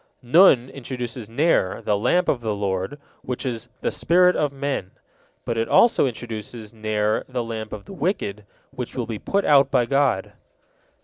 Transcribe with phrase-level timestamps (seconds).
[0.23, 4.89] Nun introduces Ner, "the lamp of the Lord," which is "the spirit of men,"
[5.45, 9.69] but it also introduces Ner, "the lamp of the wicked," which will be put out
[9.69, 10.33] by God.